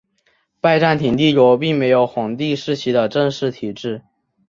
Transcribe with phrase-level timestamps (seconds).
[0.59, 4.01] 拜占庭帝国并没有皇帝世袭的正式体制。